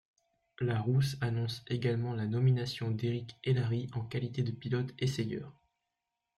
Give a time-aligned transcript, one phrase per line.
[0.59, 5.53] Larrousse annonce également la nomination d'Éric Hélary en qualité de pilote-essayeur.